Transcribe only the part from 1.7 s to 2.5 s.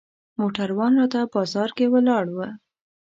کې ولاړ و.